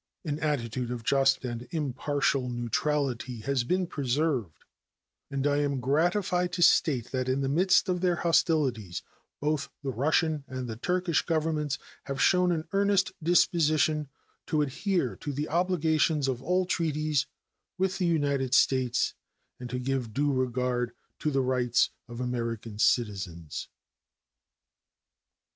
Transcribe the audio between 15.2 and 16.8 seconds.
the obligations of all